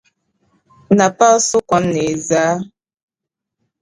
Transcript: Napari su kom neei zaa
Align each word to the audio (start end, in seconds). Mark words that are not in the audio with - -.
Napari 0.97 1.43
su 1.47 1.57
kom 1.69 1.83
neei 1.93 2.15
zaa 2.27 2.55